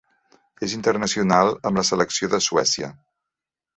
[0.67, 2.91] És internacional amb la selecció de Suècia.